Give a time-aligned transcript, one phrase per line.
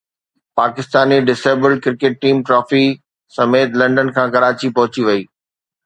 [0.59, 2.83] Pakistani disabled cricket team trophy
[3.37, 5.21] سميت London کان ڪراچي پهچي وئي